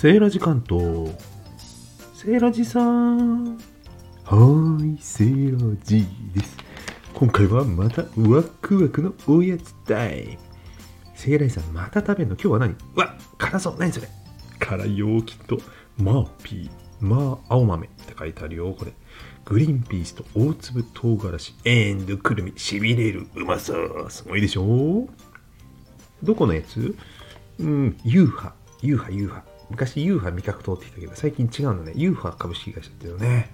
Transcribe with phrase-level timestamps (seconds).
[0.00, 1.14] セーラジ関東。
[2.14, 3.58] セーラジさん。
[3.58, 6.56] はーい、セーラジです。
[7.12, 10.38] 今回はまたワクワクのおやつタイム。
[11.14, 12.34] セーラジさん、また食べんの？
[12.34, 12.72] 今日は何？
[12.72, 13.76] うわ、辛そう。
[13.78, 14.08] 何それ？
[14.58, 15.60] 辛いよ、きっと。
[15.98, 18.94] マーピー、マー青豆って書いてあるよ、これ。
[19.44, 24.06] グリーンピースと大粒唐辛子、 and くるみ、しびれる、うまそう。
[24.08, 25.06] すごいでしょ
[26.22, 26.96] どこのやつ？
[27.58, 29.42] うん、ユーハ、ユーハ、ユーハ。
[29.70, 31.92] 昔ユーハ味覚糖ってきたけど、最近違うのね。
[31.94, 33.50] ユーハ株式会社っていうのね。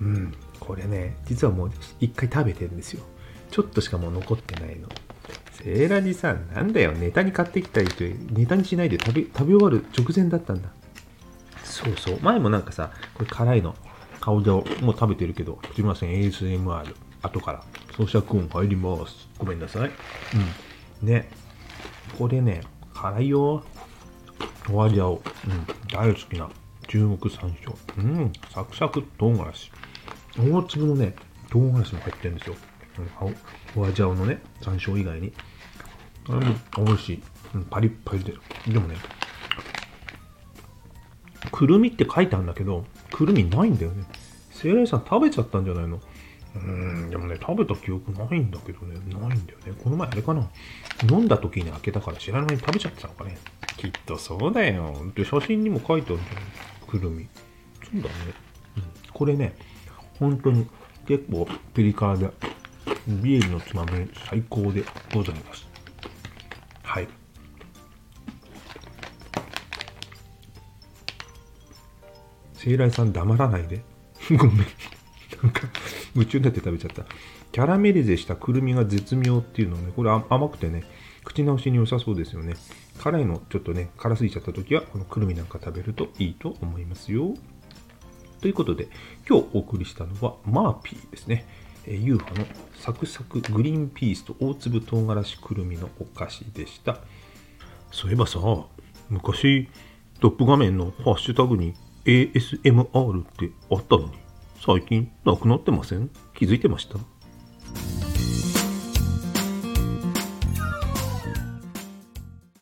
[0.00, 3.02] うん、これね、実はもう一回食べてるんですよ。
[3.50, 4.88] ちょっとしかもう残ってないの。
[5.52, 10.68] セーラジさん、なんだよ、ネタに買ってきたりと、ネタにしないで食べ食べ終わる直前だったんだ。
[11.64, 12.20] そうそう。
[12.20, 13.74] 前もなんかさ、これ辛いの。
[14.20, 16.94] 顔でもう食べてるけど、すみません、ASMR。
[17.22, 17.62] 後から。
[17.92, 19.28] 咀嚼音入ります。
[19.38, 19.90] ごめんなさい。
[21.02, 21.08] うん。
[21.08, 21.28] ね。
[22.18, 23.64] これね、辛いよ。
[24.68, 25.14] ホワジャオ。
[25.14, 25.66] うん。
[25.92, 26.48] 大好きな
[26.88, 27.74] 中国山椒。
[27.98, 28.32] うん。
[28.52, 29.70] サクサク唐辛子。
[30.38, 31.14] 大粒のね、
[31.50, 32.56] 唐辛子も入ってるんですよ。
[32.98, 33.34] うん
[33.74, 35.32] ホワジャオのね、山椒以外に。
[36.28, 37.22] あれも美味しい。
[37.54, 38.34] うん、パリッパリで。
[38.66, 38.96] でもね、
[41.52, 44.04] くるみって書いてあるんだけど、くるみないんだよね。
[44.50, 46.00] セイライさん食べちゃったんじゃないの？
[46.56, 49.74] うん、でもね、食べた記憶ないんだけどね、ないんだよね。
[49.82, 50.48] この前あれかな。
[51.10, 53.36] 飲んだ時に開けたから知らない間に食べちゃってたのかね。
[53.76, 54.94] きっとそうだよ。
[55.14, 56.88] で、写真にも書いてあるじゃん。
[56.88, 57.28] くるみ。
[57.84, 58.14] そうだね。
[58.76, 59.54] うん、これね、
[60.18, 60.66] 本当に
[61.06, 62.30] 結構ピリ辛で、
[63.06, 64.82] ビールのつまみ最高で
[65.14, 65.66] ございます。
[66.82, 67.08] はい。
[72.54, 73.82] セイライさん黙らないで。
[74.36, 74.66] ごめん。
[75.42, 75.62] なんか、
[76.14, 77.04] 夢中になって食べちゃった。
[77.52, 80.84] キャラメリゼしたくるみが絶妙っていうのね、これ甘くてね、
[81.24, 82.54] 口直しに良さそうですよね。
[82.98, 87.34] 辛いのちょっとね、辛すぎちゃった時は、このくるみなんか食べるといいと思いますよ。
[88.40, 88.88] ということで、
[89.28, 91.46] 今日お送りしたのはマーピーですね。
[91.86, 96.98] えー、ユーハのサクサクグリーンピースと大粒唐辛子くるみのお菓子でした。
[97.90, 98.38] そういえばさ、
[99.08, 99.68] 昔、
[100.20, 104.25] トップ画面のハッシュタグに ASMR ってあったのに、
[104.64, 106.10] 最近なくなってません？
[106.34, 106.98] 気づいてました？